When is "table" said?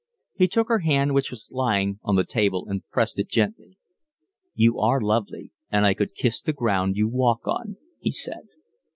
2.23-2.65